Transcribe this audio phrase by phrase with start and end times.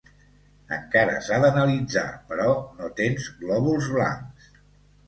[0.77, 2.49] Encara s'ha d'analitzar, però
[2.81, 4.53] no tens glòbuls blancs.